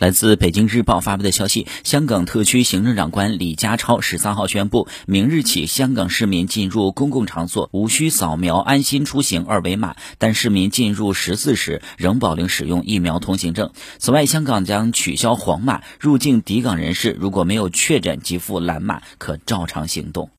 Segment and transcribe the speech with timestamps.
[0.00, 13.72] 来自北京日报发布的消息，香港特区行政长官李家超十三号宣布，明日起，香港市民进入公共场所无需扫描“安心出行”二维码，但市民进入十四时仍保留使用疫苗通行证。
[13.98, 20.28] 此外，香港将取消黄码，入境抵港人士如果没有确诊及赴蓝码，可照常行动。